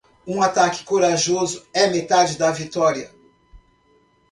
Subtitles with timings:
[0.25, 3.13] Um ataque corajoso é metade da vitória.